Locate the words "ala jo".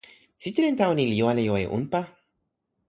1.31-1.55